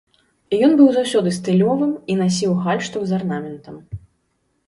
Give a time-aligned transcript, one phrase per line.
[0.67, 3.75] Ён быў заўсёды стылёвым і насіў гальштук з арнаментам.